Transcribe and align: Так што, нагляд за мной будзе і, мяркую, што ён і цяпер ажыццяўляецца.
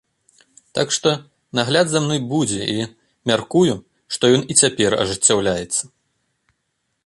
Так 0.77 0.87
што, 0.95 1.11
нагляд 1.59 1.87
за 1.91 1.99
мной 2.05 2.19
будзе 2.31 2.61
і, 2.77 2.87
мяркую, 3.33 3.73
што 4.17 4.23
ён 4.39 4.43
і 4.55 4.57
цяпер 4.65 4.91
ажыццяўляецца. 5.05 5.83